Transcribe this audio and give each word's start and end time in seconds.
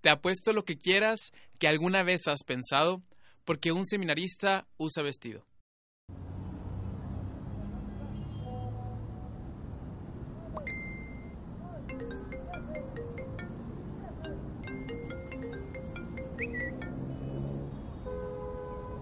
Te 0.00 0.10
apuesto 0.10 0.52
lo 0.52 0.64
que 0.64 0.78
quieras 0.78 1.32
que 1.58 1.68
alguna 1.68 2.02
vez 2.02 2.28
has 2.28 2.44
pensado 2.44 3.02
porque 3.44 3.72
un 3.72 3.84
seminarista 3.84 4.66
usa 4.76 5.02
vestido. 5.02 5.44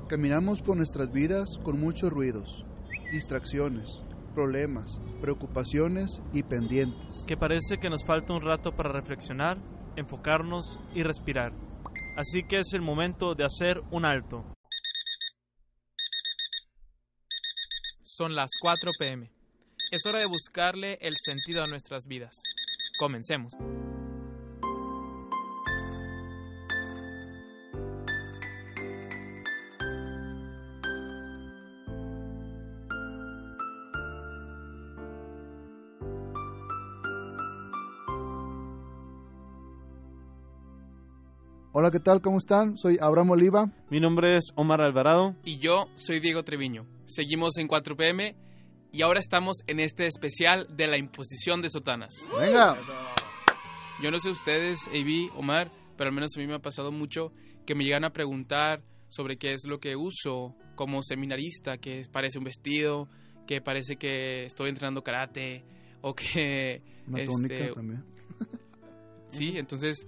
Caminamos 0.09 0.63
por 0.63 0.77
nuestras 0.77 1.13
vidas 1.13 1.59
con 1.65 1.81
muchos 1.81 2.11
ruidos, 2.11 2.65
distracciones, 3.11 4.01
problemas, 4.35 5.01
preocupaciones 5.21 6.23
y 6.33 6.45
pendientes. 6.45 7.25
que 7.27 7.37
parece 7.37 7.79
que 7.79 7.91
nos 7.91 8.05
falta 8.07 8.33
un 8.33 8.41
rato 8.41 8.71
para 8.71 8.93
reflexionar, 8.93 9.59
enfocarnos 9.97 10.79
y 10.95 11.03
respirar. 11.03 11.53
Así 12.17 12.43
que 12.49 12.61
es 12.61 12.73
el 12.73 12.83
momento 12.83 13.35
de 13.35 13.45
hacer 13.45 13.81
un 13.91 14.05
alto. 14.05 14.45
Son 18.03 18.35
las 18.35 18.51
4 18.61 18.93
pm. 18.99 19.31
Es 19.91 20.07
hora 20.07 20.21
de 20.21 20.27
buscarle 20.27 20.99
el 21.01 21.15
sentido 21.17 21.63
a 21.63 21.67
nuestras 21.67 22.07
vidas. 22.07 22.43
Comencemos. 22.99 23.53
Hola, 41.79 41.91
¿qué 41.91 42.01
tal? 42.01 42.23
¿Cómo 42.23 42.39
están? 42.39 42.79
Soy 42.79 42.97
Abraham 43.03 43.33
Oliva. 43.33 43.71
Mi 43.91 44.01
nombre 44.01 44.39
es 44.39 44.47
Omar 44.55 44.81
Alvarado. 44.81 45.37
Y 45.45 45.59
yo 45.59 45.89
soy 45.93 46.21
Diego 46.21 46.43
Treviño. 46.43 46.87
Seguimos 47.05 47.59
en 47.59 47.69
4 47.69 47.95
pm 47.99 48.35
y 48.93 49.03
ahora 49.03 49.19
estamos 49.19 49.59
en 49.67 49.81
este 49.81 50.07
especial 50.07 50.75
de 50.75 50.87
la 50.87 50.97
imposición 50.97 51.61
de 51.61 51.69
sotanas. 51.69 52.15
Venga, 52.41 52.79
Yo 54.03 54.11
no 54.11 54.19
sé 54.21 54.31
ustedes, 54.31 54.89
AB, 54.89 55.39
Omar, 55.39 55.71
pero 55.99 56.09
al 56.09 56.15
menos 56.15 56.31
a 56.35 56.41
mí 56.41 56.47
me 56.47 56.55
ha 56.55 56.61
pasado 56.61 56.93
mucho 56.93 57.31
que 57.67 57.75
me 57.75 57.85
llegan 57.85 58.07
a 58.07 58.11
preguntar 58.15 58.83
sobre 59.11 59.37
qué 59.37 59.53
es 59.53 59.67
lo 59.67 59.79
que 59.79 59.97
uso 59.97 60.57
como 60.77 61.03
seminarista, 61.03 61.77
que 61.77 62.05
parece 62.11 62.39
un 62.39 62.45
vestido, 62.45 63.07
que 63.47 63.61
parece 63.61 63.97
que 63.97 64.47
estoy 64.47 64.71
entrenando 64.71 65.03
karate 65.03 65.63
o 66.01 66.15
que... 66.15 66.81
una 67.07 67.21
este, 67.21 67.31
túnica 67.31 67.75
también. 67.75 68.03
Sí, 69.29 69.53
entonces 69.57 70.07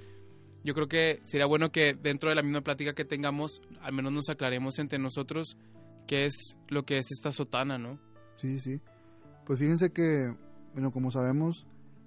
yo 0.64 0.74
creo 0.74 0.88
que 0.88 1.20
sería 1.22 1.46
bueno 1.46 1.70
que 1.70 1.94
dentro 1.94 2.28
de 2.28 2.36
la 2.36 2.42
misma 2.42 2.60
plática 2.62 2.94
que 2.94 3.04
tengamos, 3.04 3.60
al 3.80 3.92
menos 3.92 4.12
nos 4.12 4.28
aclaremos 4.28 4.78
entre 4.78 4.98
nosotros 4.98 5.56
qué 6.06 6.26
es 6.26 6.56
lo 6.68 6.84
que 6.84 6.98
es 6.98 7.10
esta 7.12 7.30
sotana, 7.30 7.78
¿no? 7.78 7.98
Sí, 8.36 8.58
sí. 8.58 8.80
Pues 9.46 9.58
fíjense 9.58 9.92
que, 9.92 10.34
bueno, 10.72 10.90
como 10.90 11.10
sabemos, 11.10 11.66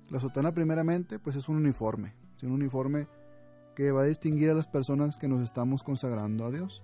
la 0.10 0.20
sotana 0.20 0.54
primeramente, 0.54 1.20
pues 1.20 1.36
es 1.36 1.48
un 1.50 1.58
uniforme. 1.58 2.14
Es 2.38 2.44
un 2.44 2.52
uniforme 2.52 3.08
que 3.76 3.92
va 3.92 4.02
a 4.02 4.06
distinguir 4.06 4.50
a 4.50 4.54
las 4.54 4.68
personas 4.68 5.18
que 5.18 5.28
nos 5.28 5.42
estamos 5.42 5.84
consagrando 5.84 6.46
a 6.46 6.52
Dios. 6.52 6.84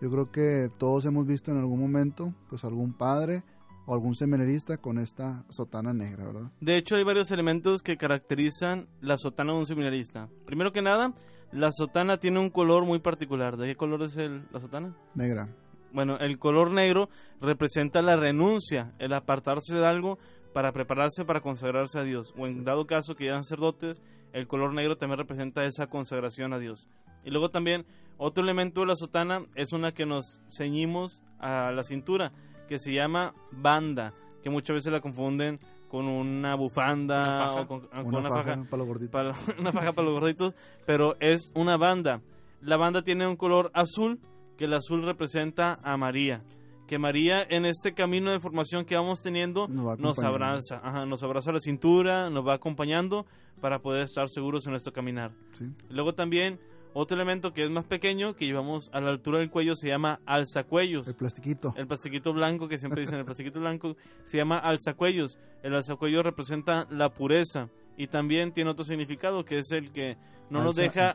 Yo 0.00 0.10
creo 0.10 0.30
que 0.30 0.70
todos 0.78 1.04
hemos 1.04 1.26
visto 1.26 1.50
en 1.50 1.58
algún 1.58 1.80
momento, 1.80 2.34
pues 2.48 2.64
algún 2.64 2.92
padre 2.92 3.42
o 3.90 3.94
algún 3.94 4.14
seminarista 4.14 4.76
con 4.76 4.98
esta 5.00 5.44
sotana 5.48 5.92
negra, 5.92 6.24
¿verdad? 6.24 6.50
De 6.60 6.76
hecho, 6.76 6.94
hay 6.94 7.02
varios 7.02 7.32
elementos 7.32 7.82
que 7.82 7.96
caracterizan 7.96 8.86
la 9.00 9.18
sotana 9.18 9.52
de 9.52 9.58
un 9.58 9.66
seminarista. 9.66 10.28
Primero 10.46 10.70
que 10.70 10.80
nada, 10.80 11.12
la 11.50 11.72
sotana 11.72 12.18
tiene 12.18 12.38
un 12.38 12.50
color 12.50 12.84
muy 12.84 13.00
particular. 13.00 13.56
¿De 13.56 13.66
qué 13.66 13.74
color 13.74 14.02
es 14.02 14.16
el- 14.16 14.44
la 14.52 14.60
sotana? 14.60 14.94
Negra. 15.16 15.48
Bueno, 15.92 16.18
el 16.18 16.38
color 16.38 16.70
negro 16.70 17.08
representa 17.40 18.00
la 18.00 18.16
renuncia, 18.16 18.92
el 19.00 19.12
apartarse 19.12 19.74
de 19.74 19.84
algo 19.84 20.20
para 20.54 20.70
prepararse 20.70 21.24
para 21.24 21.40
consagrarse 21.40 21.98
a 21.98 22.02
Dios. 22.04 22.32
O 22.38 22.46
en 22.46 22.62
dado 22.64 22.86
caso 22.86 23.16
que 23.16 23.26
ya 23.26 23.42
sacerdotes, 23.42 24.00
el 24.32 24.46
color 24.46 24.72
negro 24.72 24.98
también 24.98 25.18
representa 25.18 25.64
esa 25.64 25.88
consagración 25.88 26.52
a 26.52 26.60
Dios. 26.60 26.86
Y 27.24 27.30
luego 27.30 27.48
también 27.48 27.84
otro 28.18 28.44
elemento 28.44 28.82
de 28.82 28.86
la 28.86 28.94
sotana 28.94 29.44
es 29.56 29.72
una 29.72 29.90
que 29.90 30.06
nos 30.06 30.44
ceñimos 30.48 31.24
a 31.40 31.72
la 31.72 31.82
cintura, 31.82 32.30
que 32.70 32.78
se 32.78 32.92
llama 32.92 33.34
banda, 33.50 34.12
que 34.44 34.48
muchas 34.48 34.74
veces 34.74 34.92
la 34.92 35.00
confunden 35.00 35.58
con 35.88 36.06
una 36.06 36.54
bufanda 36.54 37.24
Una 37.24 37.52
o 37.62 37.66
con, 37.66 37.80
con 37.88 38.06
Una, 38.06 38.18
una 38.20 38.28
faja, 38.28 38.44
faja 38.44 38.64
para 38.70 38.76
los 38.78 38.86
gorditos. 38.86 39.10
para, 39.10 39.34
una 39.58 39.72
faja 39.72 39.92
para 39.92 40.04
los 40.04 40.14
gorditos, 40.14 40.54
pero 40.86 41.16
es 41.18 41.50
una 41.56 41.76
banda. 41.76 42.20
La 42.60 42.76
banda 42.76 43.02
tiene 43.02 43.26
un 43.26 43.34
color 43.34 43.72
azul, 43.74 44.20
que 44.56 44.66
el 44.66 44.74
azul 44.74 45.02
representa 45.02 45.80
a 45.82 45.96
María. 45.96 46.38
Que 46.86 46.98
María 47.00 47.42
en 47.48 47.66
este 47.66 47.92
camino 47.92 48.30
de 48.30 48.38
formación 48.38 48.84
que 48.84 48.94
vamos 48.94 49.20
teniendo 49.20 49.66
Nos 49.66 49.86
va 49.86 49.96
nos 49.96 50.18
abraza, 50.20 50.80
ajá, 50.80 51.06
nos 51.06 51.24
abraza 51.24 51.50
la 51.50 51.58
cintura, 51.58 52.30
nos 52.30 52.46
va 52.46 52.54
acompañando 52.54 53.26
para 53.60 53.80
poder 53.80 54.02
estar 54.02 54.28
seguros 54.28 54.64
en 54.66 54.72
nuestro 54.72 54.92
caminar. 54.92 55.32
Sí. 55.52 55.64
Luego 55.88 56.12
también 56.12 56.60
otro 56.92 57.14
elemento 57.16 57.52
que 57.52 57.64
es 57.64 57.70
más 57.70 57.84
pequeño, 57.84 58.34
que 58.34 58.46
llevamos 58.46 58.90
a 58.92 59.00
la 59.00 59.10
altura 59.10 59.38
del 59.38 59.50
cuello, 59.50 59.74
se 59.74 59.88
llama 59.88 60.20
alzacuellos. 60.26 61.06
El 61.06 61.14
plastiquito. 61.14 61.72
El 61.76 61.86
plastiquito 61.86 62.32
blanco, 62.32 62.68
que 62.68 62.78
siempre 62.78 63.00
dicen 63.02 63.18
el 63.18 63.24
plastiquito 63.24 63.60
blanco, 63.60 63.96
se 64.24 64.38
llama 64.38 64.58
alzacuellos. 64.58 65.38
El 65.62 65.74
alzacuellos 65.74 66.24
representa 66.24 66.86
la 66.90 67.10
pureza 67.10 67.68
y 67.96 68.06
también 68.08 68.52
tiene 68.52 68.70
otro 68.70 68.84
significado, 68.84 69.44
que 69.44 69.58
es 69.58 69.70
el 69.72 69.92
que 69.92 70.16
no 70.50 70.64
nos 70.64 70.76
deja 70.76 71.14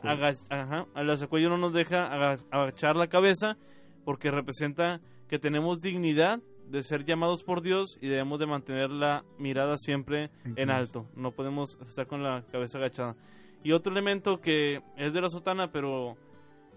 ajá, 0.50 0.86
el 0.96 1.10
alzacuello 1.10 1.50
no 1.50 1.58
nos 1.58 1.74
deja 1.74 2.06
aga- 2.06 2.40
agachar 2.52 2.96
la 2.96 3.08
cabeza, 3.08 3.58
porque 4.06 4.32
representa 4.32 5.02
que 5.28 5.40
tenemos 5.40 5.82
dignidad 5.82 6.40
de 6.70 6.84
ser 6.84 7.04
llamados 7.06 7.44
por 7.44 7.62
Dios 7.62 7.98
y 8.02 8.08
debemos 8.08 8.40
de 8.40 8.46
mantener 8.48 8.90
la 8.92 9.24
mirada 9.38 9.78
siempre 9.78 10.30
En 10.56 10.70
alto. 10.70 11.08
No 11.16 11.32
podemos 11.32 11.78
estar 11.82 12.08
con 12.08 12.24
la 12.24 12.44
cabeza 12.52 12.78
agachada. 12.78 13.16
Y 13.66 13.72
otro 13.72 13.92
elemento 13.92 14.42
que 14.42 14.84
es 14.96 15.12
de 15.12 15.22
la 15.22 15.30
sotana, 15.32 15.72
pero 15.72 16.18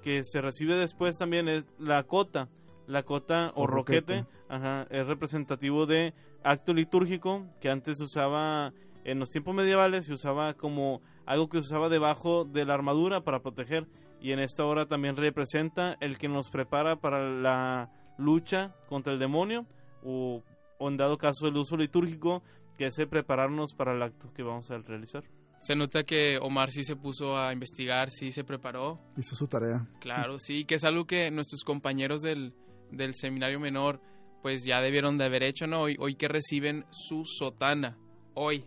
que 0.03 0.25
se 0.25 0.41
recibe 0.41 0.75
después 0.75 1.19
también 1.19 1.47
es 1.47 1.67
la 1.79 2.03
cota. 2.05 2.49
La 2.87 3.03
cota 3.03 3.53
o, 3.55 3.65
O 3.65 3.67
roquete, 3.67 4.21
roquete. 4.21 4.39
ajá, 4.49 4.87
es 4.89 5.07
representativo 5.07 5.85
de 5.85 6.15
acto 6.43 6.73
litúrgico 6.73 7.47
que 7.61 7.69
antes 7.69 7.99
se 7.99 8.05
usaba 8.05 8.73
en 9.05 9.19
los 9.19 9.29
tiempos 9.29 9.55
medievales, 9.55 10.07
se 10.07 10.15
usaba 10.15 10.55
como 10.55 11.03
algo 11.27 11.51
que 11.51 11.59
se 11.61 11.67
usaba 11.67 11.91
debajo 11.91 12.47
de 12.47 12.65
la 12.65 12.73
armadura 12.73 13.21
para 13.21 13.41
proteger. 13.41 13.87
Y 14.23 14.33
en 14.33 14.39
esta 14.39 14.65
hora 14.65 14.87
también 14.87 15.15
representa 15.15 15.95
el 16.01 16.17
que 16.17 16.29
nos 16.29 16.49
prepara 16.49 16.97
para 16.97 17.29
la 17.29 17.91
lucha 18.17 18.75
contra 18.89 19.13
el 19.13 19.19
demonio 19.19 19.67
o, 20.03 20.43
o 20.79 20.89
en 20.89 20.97
dado 20.97 21.19
caso 21.19 21.49
el 21.49 21.57
uso 21.59 21.77
litúrgico 21.77 22.43
que 22.79 22.87
es 22.87 22.99
el 22.99 23.09
prepararnos 23.09 23.75
para 23.75 23.95
el 23.95 24.03
acto 24.03 24.33
que 24.33 24.43
vamos 24.43 24.71
a 24.71 24.79
realizar. 24.79 25.25
Se 25.59 25.75
nota 25.75 26.05
que 26.05 26.39
Omar 26.39 26.71
sí 26.71 26.85
se 26.85 26.97
puso 26.97 27.37
a 27.37 27.53
investigar, 27.53 28.11
sí 28.11 28.33
se 28.33 28.45
preparó, 28.45 29.01
Hizo 29.17 29.35
su 29.35 29.47
tarea. 29.49 29.87
claro, 30.01 30.39
sí, 30.39 30.65
que 30.65 30.77
es 30.77 30.85
algo 30.85 31.07
que 31.07 31.31
nuestros 31.31 31.65
compañeros 31.65 32.23
del, 32.23 32.55
del 32.93 33.15
seminario 33.15 33.59
menor 33.59 34.01
pues 34.43 34.65
ya 34.65 34.81
debieron 34.81 35.19
de 35.19 35.25
haber 35.25 35.43
hecho, 35.43 35.67
¿no? 35.67 35.83
Hoy, 35.83 35.97
hoy 35.99 36.15
que 36.15 36.29
reciben 36.29 36.85
su 36.91 37.25
sotana, 37.25 37.99
hoy, 38.35 38.65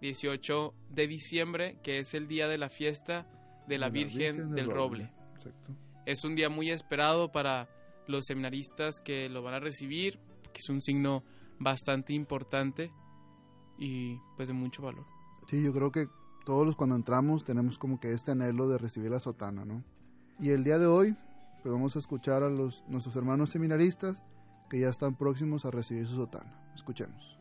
18 0.00 0.74
de 0.88 1.06
diciembre, 1.06 1.78
que 1.82 1.98
es 1.98 2.14
el 2.14 2.26
día 2.26 2.48
de 2.48 2.56
la 2.56 2.70
fiesta 2.70 3.26
de 3.68 3.78
la, 3.78 3.90
Virgen, 3.90 4.52
del 4.52 4.70
Roble. 4.70 5.12
Exacto. 5.34 5.74
Es 6.06 6.24
un 6.24 6.34
día 6.34 6.48
muy 6.48 6.70
esperado 6.70 7.30
para 7.30 7.68
los 8.06 8.24
seminaristas 8.24 9.00
que 9.00 9.28
lo 9.28 9.42
van 9.42 9.54
a 9.54 9.60
recibir, 9.60 10.18
que 10.52 10.58
es 10.58 10.68
un 10.70 10.80
signo 10.80 11.22
bastante 11.58 12.14
importante 12.14 12.90
y 13.78 14.16
pues 14.36 14.48
de 14.48 14.54
mucho 14.54 14.82
valor. 14.82 15.04
Sí, 15.48 15.62
yo 15.62 15.72
creo 15.72 15.92
que 15.92 16.08
todos 16.44 16.66
los 16.66 16.76
cuando 16.76 16.96
entramos 16.96 17.44
tenemos 17.44 17.78
como 17.78 18.00
que 18.00 18.12
este 18.12 18.32
anhelo 18.32 18.68
de 18.68 18.78
recibir 18.78 19.10
la 19.10 19.20
sotana, 19.20 19.64
¿no? 19.64 19.84
Y 20.38 20.50
el 20.50 20.64
día 20.64 20.78
de 20.78 20.86
hoy, 20.86 21.16
pues 21.62 21.72
vamos 21.72 21.96
a 21.96 21.98
escuchar 21.98 22.42
a 22.42 22.48
los, 22.48 22.82
nuestros 22.88 23.14
hermanos 23.16 23.50
seminaristas 23.50 24.22
que 24.70 24.80
ya 24.80 24.88
están 24.88 25.16
próximos 25.16 25.64
a 25.64 25.70
recibir 25.70 26.06
su 26.06 26.16
sotana. 26.16 26.72
Escuchemos. 26.74 27.38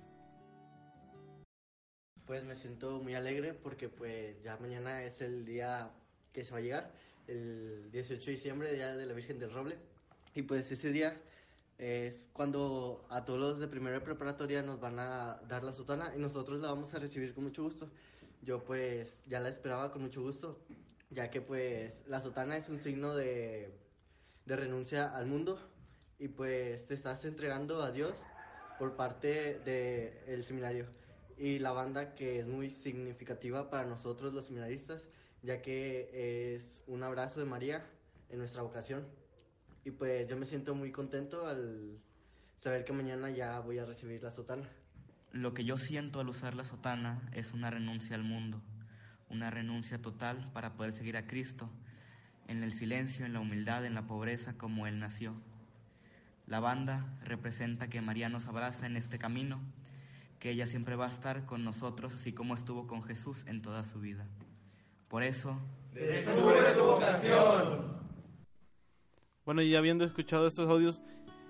Pues 2.25 2.43
me 2.43 2.55
siento 2.55 3.01
muy 3.01 3.15
alegre 3.15 3.53
porque 3.53 3.87
pues 3.89 4.41
ya 4.43 4.57
mañana 4.57 5.03
es 5.03 5.21
el 5.21 5.45
día 5.45 5.91
que 6.33 6.43
se 6.43 6.51
va 6.51 6.57
a 6.57 6.61
llegar, 6.61 6.91
el 7.27 7.89
18 7.91 8.25
de 8.25 8.31
diciembre, 8.31 8.73
Día 8.73 8.95
de 8.95 9.05
la 9.05 9.13
Virgen 9.13 9.39
del 9.39 9.53
Roble. 9.53 9.77
Y 10.35 10.41
pues 10.43 10.71
ese 10.71 10.91
día 10.91 11.17
es 11.77 12.27
cuando 12.33 13.05
a 13.09 13.23
todos 13.23 13.39
los 13.39 13.59
de 13.59 13.67
primera 13.67 14.03
preparatoria 14.03 14.61
nos 14.61 14.79
van 14.79 14.99
a 14.99 15.39
dar 15.47 15.63
la 15.63 15.71
sotana 15.71 16.13
y 16.15 16.19
nosotros 16.19 16.59
la 16.59 16.69
vamos 16.69 16.93
a 16.93 16.99
recibir 16.99 17.33
con 17.33 17.45
mucho 17.45 17.63
gusto. 17.63 17.89
Yo 18.41 18.63
pues 18.63 19.17
ya 19.27 19.39
la 19.39 19.49
esperaba 19.49 19.91
con 19.91 20.01
mucho 20.01 20.21
gusto, 20.21 20.59
ya 21.09 21.29
que 21.29 21.41
pues 21.41 22.01
la 22.07 22.21
sotana 22.21 22.57
es 22.57 22.69
un 22.69 22.79
signo 22.79 23.15
de, 23.15 23.71
de 24.45 24.55
renuncia 24.55 25.05
al 25.15 25.25
mundo 25.25 25.59
y 26.17 26.27
pues 26.27 26.85
te 26.87 26.93
estás 26.93 27.25
entregando 27.25 27.81
a 27.81 27.91
Dios 27.91 28.13
por 28.77 28.95
parte 28.95 29.59
del 29.59 30.43
seminario 30.43 30.85
y 31.39 31.59
la 31.59 31.71
banda 31.71 32.15
que 32.15 32.39
es 32.39 32.47
muy 32.47 32.69
significativa 32.69 33.69
para 33.69 33.85
nosotros 33.85 34.33
los 34.33 34.45
seminaristas, 34.45 35.01
ya 35.41 35.61
que 35.61 36.55
es 36.55 36.81
un 36.85 37.01
abrazo 37.01 37.39
de 37.39 37.45
María 37.45 37.85
en 38.29 38.39
nuestra 38.39 38.61
vocación. 38.61 39.07
Y 39.85 39.91
pues 39.91 40.27
yo 40.27 40.35
me 40.35 40.45
siento 40.45 40.75
muy 40.75 40.91
contento 40.91 41.47
al 41.47 41.97
saber 42.59 42.83
que 42.83 42.91
mañana 42.91 43.29
ya 43.29 43.59
voy 43.61 43.79
a 43.79 43.85
recibir 43.85 44.21
la 44.21 44.31
sotana. 44.31 44.69
Lo 45.31 45.53
que 45.53 45.63
yo 45.63 45.77
siento 45.77 46.19
al 46.19 46.29
usar 46.29 46.55
la 46.55 46.63
sotana 46.63 47.21
es 47.33 47.53
una 47.53 47.69
renuncia 47.69 48.15
al 48.15 48.23
mundo, 48.23 48.61
una 49.29 49.51
renuncia 49.51 50.01
total 50.01 50.49
para 50.53 50.73
poder 50.73 50.91
seguir 50.91 51.17
a 51.17 51.27
Cristo, 51.27 51.69
en 52.47 52.63
el 52.63 52.73
silencio, 52.73 53.25
en 53.25 53.33
la 53.33 53.39
humildad, 53.39 53.85
en 53.85 53.93
la 53.93 54.07
pobreza 54.07 54.53
como 54.57 54.87
Él 54.87 54.99
nació. 54.99 55.35
La 56.47 56.59
banda 56.59 57.05
representa 57.23 57.89
que 57.89 58.01
María 58.01 58.27
nos 58.27 58.47
abraza 58.47 58.87
en 58.87 58.97
este 58.97 59.19
camino, 59.19 59.59
que 60.39 60.49
ella 60.49 60.65
siempre 60.65 60.95
va 60.95 61.05
a 61.05 61.09
estar 61.09 61.45
con 61.45 61.63
nosotros, 61.63 62.15
así 62.15 62.33
como 62.33 62.55
estuvo 62.55 62.87
con 62.87 63.03
Jesús 63.03 63.43
en 63.45 63.61
toda 63.61 63.83
su 63.83 63.99
vida. 63.99 64.25
Por 65.09 65.21
eso... 65.21 65.59
¡Descubre 65.93 66.73
tu 66.73 66.85
vocación! 66.85 67.99
Bueno, 69.45 69.61
y 69.61 69.75
habiendo 69.75 70.05
escuchado 70.05 70.47
estos 70.47 70.69
audios, 70.69 71.01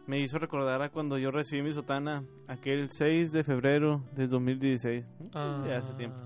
me 0.09 0.19
hizo 0.19 0.39
recordar 0.39 0.81
a 0.81 0.89
cuando 0.89 1.19
yo 1.19 1.29
recibí 1.29 1.61
mi 1.61 1.71
sotana, 1.71 2.23
aquel 2.47 2.89
6 2.89 3.31
de 3.31 3.43
febrero 3.43 4.03
de 4.15 4.25
2016, 4.25 5.05
ya 5.31 5.77
hace 5.77 5.93
tiempo. 5.93 6.17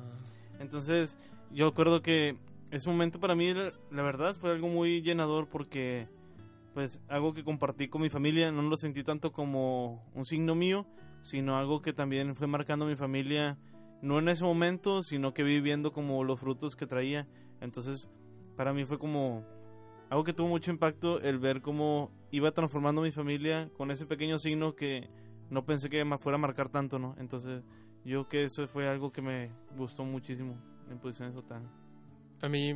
Entonces, 0.57 1.19
yo 1.51 1.65
recuerdo 1.65 2.01
que 2.01 2.37
ese 2.71 2.89
momento 2.89 3.19
para 3.19 3.35
mí, 3.35 3.53
la 3.53 4.01
verdad, 4.01 4.35
fue 4.35 4.51
algo 4.51 4.69
muy 4.69 5.01
llenador 5.01 5.49
porque 5.49 6.07
pues 6.73 7.01
algo 7.09 7.33
que 7.33 7.43
compartí 7.43 7.89
con 7.89 8.01
mi 8.01 8.09
familia, 8.09 8.53
no 8.53 8.61
lo 8.61 8.77
sentí 8.77 9.03
tanto 9.03 9.33
como 9.33 10.09
un 10.13 10.23
signo 10.23 10.55
mío, 10.55 10.85
sino 11.21 11.57
algo 11.57 11.81
que 11.81 11.91
también 11.91 12.35
fue 12.35 12.47
marcando 12.47 12.85
mi 12.85 12.95
familia, 12.95 13.57
no 14.01 14.17
en 14.17 14.29
ese 14.29 14.45
momento, 14.45 15.01
sino 15.01 15.33
que 15.33 15.43
vi 15.43 15.59
viendo 15.59 15.91
como 15.91 16.23
los 16.23 16.39
frutos 16.39 16.77
que 16.77 16.87
traía. 16.87 17.27
Entonces, 17.59 18.09
para 18.55 18.71
mí 18.71 18.85
fue 18.85 18.97
como 18.97 19.43
algo 20.13 20.23
que 20.23 20.33
tuvo 20.33 20.47
mucho 20.47 20.71
impacto 20.71 21.19
el 21.19 21.39
ver 21.39 21.61
cómo 21.61 22.11
iba 22.31 22.51
transformando 22.51 23.01
mi 23.01 23.11
familia 23.11 23.69
con 23.77 23.91
ese 23.91 24.05
pequeño 24.05 24.37
signo 24.37 24.75
que 24.75 25.09
no 25.49 25.65
pensé 25.65 25.89
que 25.89 26.03
me 26.05 26.17
fuera 26.17 26.37
a 26.37 26.41
marcar 26.41 26.69
tanto, 26.69 26.99
¿no? 26.99 27.15
Entonces, 27.19 27.63
yo 28.05 28.27
que 28.27 28.43
eso 28.43 28.67
fue 28.67 28.87
algo 28.87 29.11
que 29.11 29.21
me 29.21 29.51
gustó 29.75 30.03
muchísimo 30.03 30.57
en 30.89 30.99
posiciones 30.99 31.35
total. 31.35 31.69
A 32.41 32.49
mí 32.49 32.75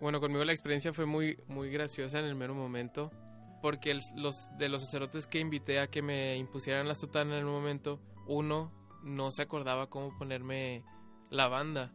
bueno, 0.00 0.18
conmigo 0.18 0.44
la 0.44 0.52
experiencia 0.52 0.94
fue 0.94 1.04
muy, 1.04 1.36
muy 1.46 1.70
graciosa 1.70 2.18
en 2.18 2.24
el 2.24 2.34
mero 2.34 2.54
momento, 2.54 3.12
porque 3.60 3.94
los, 4.16 4.48
de 4.56 4.70
los 4.70 4.82
sacerdotes 4.82 5.26
que 5.26 5.40
invité 5.40 5.78
a 5.78 5.88
que 5.88 6.00
me 6.00 6.36
impusieran 6.38 6.88
la 6.88 6.94
sotana 6.94 7.34
en 7.34 7.40
el 7.40 7.44
momento, 7.44 8.00
uno 8.26 8.72
no 9.02 9.30
se 9.30 9.42
acordaba 9.42 9.90
cómo 9.90 10.16
ponerme 10.16 10.84
la 11.28 11.48
banda. 11.48 11.92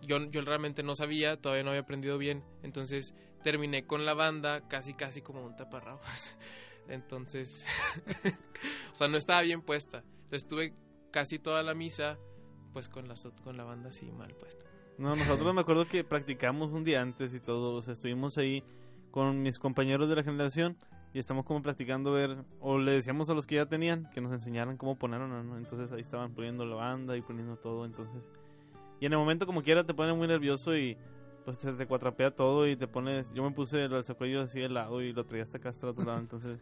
Yo, 0.00 0.18
yo 0.30 0.40
realmente 0.40 0.82
no 0.82 0.94
sabía, 0.94 1.36
todavía 1.38 1.64
no 1.64 1.70
había 1.70 1.82
aprendido 1.82 2.16
bien, 2.16 2.42
entonces 2.62 3.14
terminé 3.44 3.86
con 3.86 4.04
la 4.04 4.14
banda 4.14 4.66
casi 4.66 4.94
casi 4.94 5.22
como 5.22 5.44
un 5.44 5.54
taparrabos. 5.54 6.34
Entonces, 6.88 7.64
o 8.92 8.94
sea, 8.94 9.06
no 9.06 9.16
estaba 9.16 9.42
bien 9.42 9.62
puesta. 9.62 9.98
Entonces 9.98 10.42
estuve 10.42 10.74
casi 11.12 11.38
toda 11.38 11.62
la 11.62 11.74
misa 11.74 12.18
pues 12.72 12.88
con 12.88 13.06
la, 13.06 13.14
con 13.44 13.56
la 13.56 13.62
banda 13.62 13.90
así 13.90 14.10
mal 14.10 14.34
puesta. 14.34 14.64
No, 14.98 15.14
nosotros 15.14 15.54
me 15.54 15.60
acuerdo 15.60 15.86
que 15.86 16.02
practicamos 16.02 16.72
un 16.72 16.82
día 16.82 17.00
antes 17.00 17.34
y 17.34 17.40
todo, 17.40 17.74
o 17.74 17.82
sea, 17.82 17.94
estuvimos 17.94 18.36
ahí 18.38 18.64
con 19.10 19.42
mis 19.42 19.58
compañeros 19.58 20.08
de 20.08 20.16
la 20.16 20.24
generación 20.24 20.76
y 21.12 21.20
estamos 21.20 21.44
como 21.44 21.62
practicando 21.62 22.12
ver, 22.12 22.44
o 22.60 22.78
le 22.78 22.92
decíamos 22.92 23.30
a 23.30 23.34
los 23.34 23.46
que 23.46 23.56
ya 23.56 23.66
tenían 23.66 24.10
que 24.10 24.20
nos 24.20 24.32
enseñaran 24.32 24.76
cómo 24.76 24.96
ponerlo, 24.96 25.28
¿no? 25.28 25.56
Entonces 25.56 25.92
ahí 25.92 26.00
estaban 26.00 26.34
poniendo 26.34 26.64
la 26.64 26.74
banda 26.74 27.16
y 27.16 27.22
poniendo 27.22 27.56
todo, 27.56 27.84
entonces... 27.84 28.22
Y 29.00 29.06
en 29.06 29.12
el 29.12 29.18
momento 29.18 29.46
como 29.46 29.62
quiera 29.62 29.84
te 29.84 29.94
pone 29.94 30.12
muy 30.14 30.26
nervioso 30.26 30.76
y 30.76 30.96
pues 31.44 31.58
te, 31.58 31.72
te 31.72 31.86
cuatrapea 31.86 32.34
todo 32.34 32.66
y 32.66 32.76
te 32.76 32.86
pones... 32.86 33.32
Yo 33.32 33.42
me 33.42 33.50
puse 33.50 33.84
el 33.84 34.04
sacuello 34.04 34.40
así 34.40 34.60
de 34.60 34.68
lado 34.68 35.02
y 35.02 35.12
lo 35.12 35.24
traía 35.24 35.42
hasta 35.42 35.58
acá 35.58 35.68
hasta 35.70 35.86
el 35.86 35.90
otro 35.90 36.04
lado, 36.04 36.18
entonces 36.20 36.60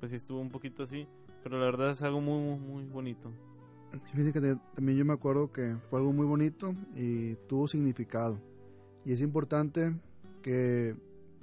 pues 0.00 0.10
sí 0.10 0.16
estuvo 0.16 0.40
un 0.40 0.50
poquito 0.50 0.82
así, 0.82 1.06
pero 1.42 1.58
la 1.58 1.66
verdad 1.66 1.90
es 1.90 2.02
algo 2.02 2.20
muy, 2.20 2.42
muy, 2.42 2.58
muy 2.58 2.84
bonito. 2.84 3.32
Fíjense 4.04 4.32
que 4.32 4.56
también 4.74 4.98
yo 4.98 5.04
me 5.04 5.14
acuerdo 5.14 5.52
que 5.52 5.76
fue 5.88 6.00
algo 6.00 6.12
muy 6.12 6.26
bonito 6.26 6.74
y 6.94 7.34
tuvo 7.48 7.66
significado. 7.66 8.38
Y 9.04 9.12
es 9.12 9.22
importante 9.22 9.94
que 10.42 10.96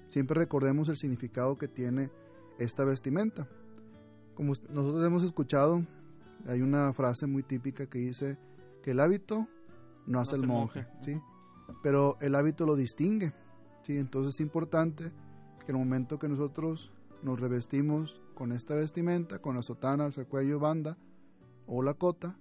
siempre 0.09 0.37
recordemos 0.37 0.89
el 0.89 0.97
significado 0.97 1.57
que 1.57 1.67
tiene 1.67 2.11
esta 2.59 2.83
vestimenta. 2.83 3.47
Como 4.35 4.53
nosotros 4.69 5.05
hemos 5.05 5.23
escuchado, 5.23 5.83
hay 6.47 6.61
una 6.61 6.93
frase 6.93 7.25
muy 7.25 7.43
típica 7.43 7.87
que 7.87 7.99
dice 7.99 8.37
que 8.83 8.91
el 8.91 8.99
hábito 8.99 9.47
no 10.05 10.19
hace 10.19 10.35
el 10.35 10.45
monje, 10.45 10.85
¿sí? 11.01 11.19
Pero 11.81 12.17
el 12.21 12.35
hábito 12.35 12.65
lo 12.65 12.75
distingue, 12.75 13.33
¿sí? 13.81 13.97
Entonces 13.97 14.35
es 14.35 14.41
importante 14.41 15.11
que 15.65 15.71
el 15.71 15.77
momento 15.77 16.19
que 16.19 16.27
nosotros 16.27 16.91
nos 17.21 17.39
revestimos 17.39 18.21
con 18.33 18.51
esta 18.51 18.75
vestimenta, 18.75 19.39
con 19.39 19.55
la 19.55 19.61
sotana, 19.61 20.07
el 20.07 20.27
cuello, 20.27 20.59
banda, 20.59 20.97
o 21.67 21.81
la 21.81 21.93
cota, 21.93 22.37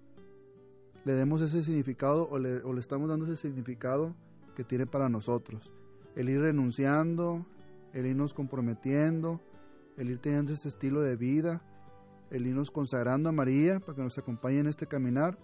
le 1.05 1.15
demos 1.15 1.43
ese 1.43 1.63
significado 1.63 2.29
o 2.31 2.39
le, 2.39 2.63
o 2.63 2.73
le 2.73 2.81
estamos 2.81 3.09
dando 3.09 3.27
ese 3.27 3.37
significado 3.37 4.15
que 4.55 4.65
tiene 4.65 4.87
para 4.87 5.09
nosotros. 5.09 5.71
El 6.15 6.29
ir 6.29 6.41
renunciando, 6.41 7.47
el 7.93 8.07
irnos 8.07 8.35
comprometiendo, 8.35 9.41
el 9.97 10.11
ir 10.11 10.19
teniendo 10.19 10.53
ese 10.53 10.69
estilo 10.69 11.01
de 11.01 11.17
vida, 11.17 11.63
el 12.31 12.47
irnos 12.47 12.71
consagrando 12.71 13.29
a 13.29 13.33
María 13.33 13.81
para 13.81 13.97
que 13.97 14.03
nos 14.03 14.19
acompañe 14.19 14.61
en 14.61 14.67
este 14.67 14.87
caminar. 14.87 15.39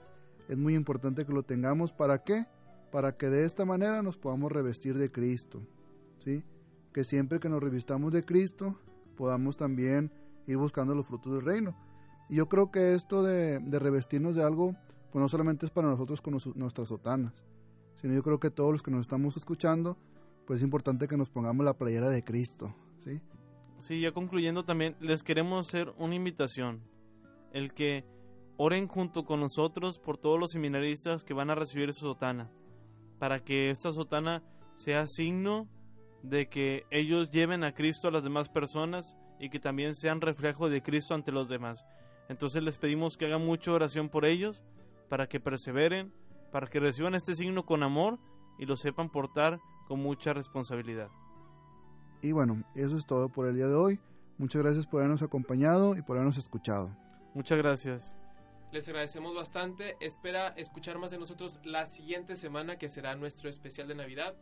Es 0.49 0.57
muy 0.57 0.75
importante 0.75 1.27
que 1.27 1.33
lo 1.33 1.43
tengamos. 1.43 1.93
¿Para 1.93 2.23
qué? 2.23 2.47
Para 2.91 3.17
que 3.17 3.29
de 3.29 3.45
esta 3.45 3.65
manera 3.65 4.03
nos 4.03 4.17
podamos 4.17 4.51
revestir 4.51 4.97
de 4.97 5.11
Cristo. 5.11 5.63
¿sí? 6.25 6.45
Que 6.93 7.05
siempre 7.05 7.41
que 7.41 7.49
nos 7.49 7.63
revistamos 7.63 8.13
de 8.13 8.25
Cristo 8.25 8.77
podamos 9.17 9.57
también 9.57 10.13
ir 10.47 10.57
buscando 10.57 10.95
los 10.95 11.07
frutos 11.07 11.33
del 11.33 11.45
reino. 11.45 11.77
Y 12.29 12.37
yo 12.37 12.49
creo 12.49 12.71
que 12.71 12.95
esto 12.95 13.23
de, 13.23 13.59
revestirnos 13.59 14.35
de 14.35 14.43
algo, 14.43 14.75
pues 15.11 15.21
no 15.21 15.29
solamente 15.29 15.67
es 15.67 15.73
para 15.73 15.89
nosotros 15.89 16.21
con 16.21 16.39
nuestras 16.55 16.89
sotanas, 16.89 17.35
sino 17.97 18.15
yo 18.15 18.23
creo 18.23 18.39
que 18.39 18.51
todos 18.51 18.73
los 18.73 18.83
que 18.83 18.91
nos 18.91 19.03
estamos 19.03 19.37
escuchando, 19.37 19.97
pues 20.47 20.61
es 20.61 20.65
importante 20.65 21.09
que 21.09 21.17
nos 21.17 21.31
pongamos 21.31 21.65
la 21.65 21.75
playera 21.75 22.09
de 22.11 22.23
Cristo, 22.23 22.75
¿sí? 23.05 23.21
Sí, 23.81 24.01
ya 24.01 24.13
concluyendo 24.13 24.65
también, 24.65 24.97
les 25.01 25.23
queremos 25.23 25.69
hacer 25.69 25.93
una 25.99 26.15
invitación, 26.15 26.83
el 27.53 27.73
que 27.73 28.05
oren 28.57 28.89
junto 28.89 29.25
con 29.25 29.41
nosotros 29.41 29.99
por 29.99 30.19
todos 30.19 30.39
los 30.39 30.51
seminaristas 30.51 31.25
que 31.25 31.35
van 31.35 31.51
a 31.51 31.55
recibir 31.55 31.95
su 31.95 32.07
sotana, 32.07 32.51
para 33.19 33.41
que 33.41 33.71
esta 33.71 33.93
sotana 33.93 34.43
sea 34.75 35.07
signo 35.07 35.69
de 36.23 36.49
que 36.49 36.85
ellos 36.91 37.31
lleven 37.31 37.65
a 37.65 37.73
Cristo 37.73 38.09
a 38.09 38.11
las 38.11 38.23
demás 38.23 38.49
personas 38.49 39.17
y 39.39 39.51
que 39.51 39.61
también 39.61 39.95
sean 39.95 40.21
reflejo 40.21 40.69
de 40.69 40.83
Cristo 40.83 41.15
ante 41.15 41.33
los 41.33 41.49
demás. 41.49 41.85
Entonces 42.29 42.63
les 42.63 42.79
pedimos 42.79 43.17
que 43.17 43.27
hagan 43.27 43.45
mucha 43.45 43.73
oración 43.73 44.09
por 44.09 44.25
ellos, 44.25 44.63
para 45.09 45.27
que 45.27 45.41
perseveren, 45.41 46.13
para 46.53 46.67
que 46.67 46.81
reciban 46.81 47.15
este 47.15 47.35
signo 47.35 47.65
con 47.65 47.83
amor 47.83 48.19
y 48.59 48.67
lo 48.67 48.77
sepan 48.77 49.09
portar 49.09 49.59
con 49.87 50.01
mucha 50.01 50.33
responsabilidad. 50.33 51.09
Y 52.21 52.33
bueno, 52.33 52.65
eso 52.75 52.97
es 52.97 53.07
todo 53.07 53.29
por 53.29 53.47
el 53.47 53.55
día 53.55 53.67
de 53.67 53.75
hoy. 53.75 54.01
Muchas 54.37 54.63
gracias 54.63 54.87
por 54.87 55.01
habernos 55.01 55.23
acompañado 55.23 55.97
y 55.97 56.03
por 56.03 56.17
habernos 56.17 56.37
escuchado. 56.37 56.91
Muchas 57.35 57.59
gracias. 57.59 58.18
Les 58.71 58.87
agradecemos 58.87 59.35
bastante. 59.35 59.97
Espera 60.01 60.49
escuchar 60.49 60.99
más 60.99 61.11
de 61.11 61.17
nosotros 61.19 61.59
la 61.65 61.87
siguiente 61.87 62.37
semana 62.37 62.77
que 62.77 62.91
será 62.91 63.17
nuestro 63.17 63.49
especial 63.49 63.89
de 63.89 63.95
Navidad. 63.95 64.37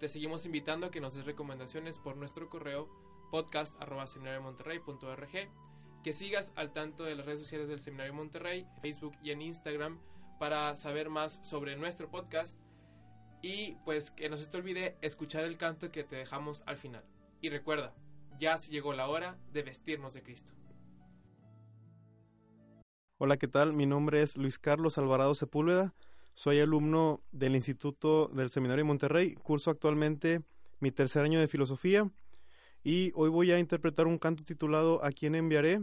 Te 0.00 0.08
seguimos 0.08 0.44
invitando 0.44 0.86
a 0.86 0.90
que 0.90 1.00
nos 1.00 1.14
des 1.14 1.24
recomendaciones 1.24 2.00
por 2.00 2.16
nuestro 2.16 2.50
correo 2.50 2.88
podcast.seminariomonterrey.org 3.30 5.48
que 6.02 6.12
sigas 6.12 6.52
al 6.56 6.72
tanto 6.72 7.04
de 7.04 7.14
las 7.14 7.26
redes 7.26 7.38
sociales 7.40 7.68
del 7.68 7.78
Seminario 7.78 8.14
Monterrey, 8.14 8.66
Facebook 8.80 9.16
y 9.22 9.30
en 9.30 9.42
Instagram 9.42 10.00
para 10.40 10.74
saber 10.74 11.10
más 11.10 11.38
sobre 11.46 11.76
nuestro 11.76 12.10
podcast 12.10 12.58
y 13.42 13.76
pues 13.84 14.10
que 14.10 14.28
no 14.28 14.36
se 14.36 14.46
te 14.46 14.56
olvide 14.56 14.96
escuchar 15.00 15.44
el 15.44 15.58
canto 15.58 15.92
que 15.92 16.02
te 16.02 16.16
dejamos 16.16 16.64
al 16.66 16.76
final. 16.76 17.04
Y 17.40 17.50
recuerda, 17.50 17.94
ya 18.38 18.56
se 18.56 18.72
llegó 18.72 18.94
la 18.94 19.08
hora 19.08 19.38
de 19.52 19.62
vestirnos 19.62 20.14
de 20.14 20.22
Cristo. 20.22 20.59
Hola, 23.22 23.36
¿qué 23.36 23.48
tal? 23.48 23.74
Mi 23.74 23.84
nombre 23.84 24.22
es 24.22 24.38
Luis 24.38 24.58
Carlos 24.58 24.96
Alvarado 24.96 25.34
Sepúlveda. 25.34 25.92
Soy 26.32 26.58
alumno 26.58 27.20
del 27.32 27.54
Instituto 27.54 28.28
del 28.28 28.50
Seminario 28.50 28.86
Monterrey. 28.86 29.34
Curso 29.34 29.70
actualmente 29.70 30.40
mi 30.78 30.90
tercer 30.90 31.22
año 31.22 31.38
de 31.38 31.46
filosofía 31.46 32.10
y 32.82 33.12
hoy 33.14 33.28
voy 33.28 33.52
a 33.52 33.58
interpretar 33.58 34.06
un 34.06 34.16
canto 34.16 34.42
titulado 34.42 35.04
¿A 35.04 35.12
quién 35.12 35.34
enviaré? 35.34 35.82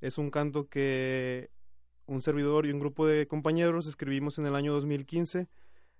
Es 0.00 0.16
un 0.16 0.30
canto 0.30 0.66
que 0.66 1.50
un 2.06 2.22
servidor 2.22 2.64
y 2.64 2.72
un 2.72 2.80
grupo 2.80 3.06
de 3.06 3.26
compañeros 3.26 3.86
escribimos 3.86 4.38
en 4.38 4.46
el 4.46 4.54
año 4.54 4.72
2015 4.72 5.40
en 5.40 5.48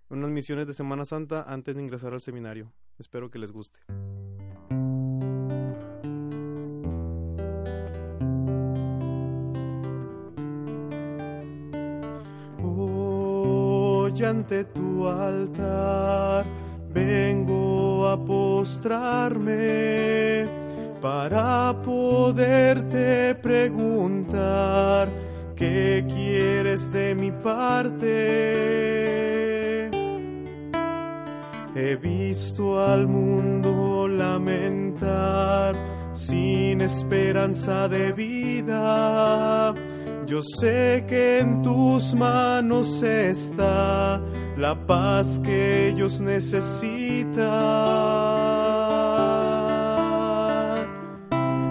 unas 0.09 0.31
misiones 0.31 0.67
de 0.67 0.73
Semana 0.73 1.05
Santa 1.05 1.43
antes 1.47 1.75
de 1.75 1.83
ingresar 1.83 2.15
al 2.15 2.23
seminario. 2.23 2.73
Espero 2.99 3.31
que 3.31 3.39
les 3.39 3.53
guste. 3.53 3.81
Hoy 14.17 14.25
ante 14.25 14.65
tu 14.65 15.07
altar 15.07 16.47
vengo 16.89 18.09
a 18.09 18.17
postrarme 18.17 19.57
para 21.03 21.77
poderte 21.83 23.35
preguntar 23.35 25.11
qué 25.55 26.03
quieres 26.09 26.91
de 26.91 27.15
mi 27.15 27.31
parte. 27.31 27.91
He 31.75 31.97
visto 31.97 32.83
al 32.83 33.07
mundo 33.07 34.09
lamentar 34.09 35.77
sin 36.15 36.81
esperanza 36.81 37.87
de 37.87 38.13
vida. 38.13 39.75
Yo 40.27 40.43
sé 40.43 41.05
que 41.07 41.39
en 41.39 41.63
tus 41.63 42.13
manos 42.13 43.01
está 43.01 44.21
la 44.57 44.75
paz 44.75 45.41
que 45.45 45.89
ellos 45.91 46.21
necesitan. 46.21 47.37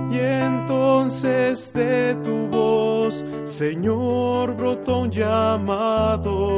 Y 0.10 0.18
entonces 0.20 1.74
de 1.74 2.16
tu 2.24 2.48
voz, 2.48 3.26
Señor, 3.44 4.56
brotó 4.56 5.00
un 5.00 5.12
llamado. 5.12 6.50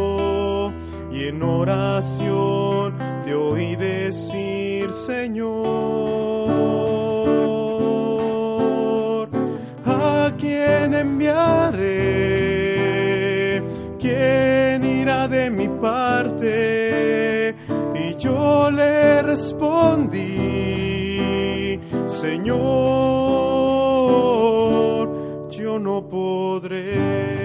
Y 1.11 1.29
en 1.29 1.41
oración 1.41 2.93
te 3.25 3.33
oí 3.33 3.75
decir, 3.75 4.91
Señor, 4.91 6.46
Y 17.95 18.15
yo 18.17 18.71
le 18.71 19.21
respondí, 19.21 20.19
Señor, 22.07 22.57
yo 25.51 25.79
no 25.79 26.07
podré. 26.07 27.37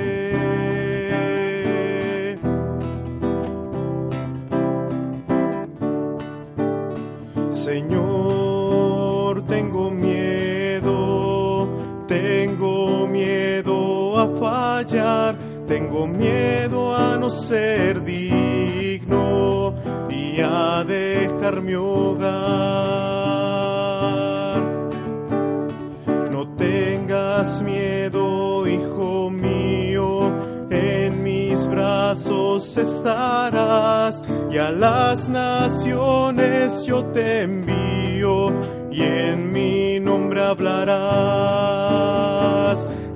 Señor, 7.50 9.46
tengo 9.46 9.90
miedo, 9.90 11.68
tengo 12.08 13.06
miedo 13.06 14.18
a 14.18 14.26
fallar, 14.40 15.36
tengo 15.72 16.06
miedo 16.06 16.94
a 16.94 17.16
no 17.16 17.30
ser 17.30 18.04
digno 18.04 19.74
y 20.10 20.38
a 20.42 20.84
dejar 20.84 21.62
mi 21.62 21.72
hogar. 21.74 22.20
No 26.30 26.46
tengas 26.58 27.62
miedo, 27.62 28.66
hijo 28.66 29.30
mío, 29.30 30.30
en 30.68 31.22
mis 31.22 31.66
brazos 31.68 32.76
estarás 32.76 34.22
y 34.50 34.58
a 34.58 34.70
las 34.70 35.26
naciones 35.30 36.84
yo 36.84 37.02
te 37.06 37.44
envío 37.44 38.52
y 38.90 39.00
en 39.00 39.50
mi 39.50 39.98
nombre 40.00 40.42
hablarás. 40.42 41.72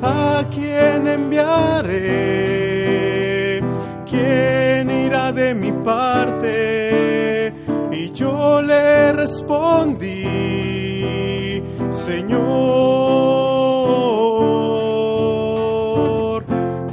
¿A 0.08 0.44
quién 0.54 1.08
enviaré? 1.08 2.00
¿Quién 4.08 4.88
irá 4.88 5.32
de 5.32 5.52
mi 5.52 5.72
parte? 5.72 7.52
Y 7.90 8.12
yo 8.12 8.62
le 8.62 9.12
respondí, 9.12 10.22
Señor, 12.04 12.36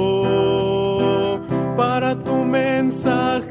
para 1.78 2.22
tu 2.22 2.36
mensaje 2.44 3.51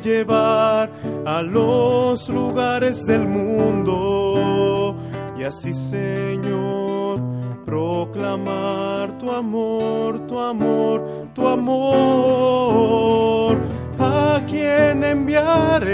llevar 0.00 0.90
a 1.26 1.42
los 1.42 2.28
lugares 2.28 3.04
del 3.06 3.26
mundo 3.26 4.96
y 5.38 5.44
así 5.44 5.72
Señor 5.72 7.20
proclamar 7.64 9.16
tu 9.18 9.30
amor, 9.30 10.26
tu 10.26 10.38
amor, 10.38 11.30
tu 11.34 11.46
amor. 11.46 12.80
¿A 13.98 14.42
quién 14.48 15.04
enviaré? 15.04 15.90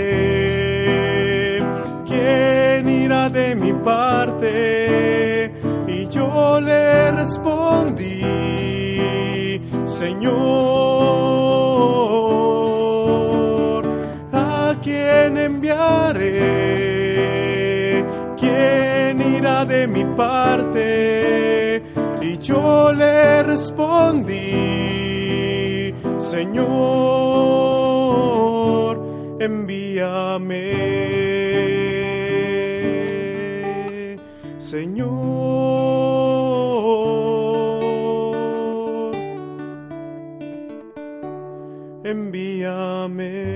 ¿Quién 2.07 2.89
irá 2.89 3.29
de 3.29 3.55
mi 3.55 3.73
parte? 3.75 5.53
Y 5.87 6.09
yo 6.09 6.61
le 6.61 7.13
respondí, 7.13 8.23
Señor, 9.85 10.96
enviaré? 15.47 16.35
¿Quién 18.39 19.21
irá 19.37 19.65
de 19.65 19.87
mi 19.87 20.05
parte? 20.05 21.83
Y 22.21 22.39
yo 22.39 22.93
le 22.93 23.43
respondí, 23.43 24.35
Señor, 26.19 26.67
envíame. 29.41 30.97
Señor, 34.59 35.17
envíame. 42.05 43.56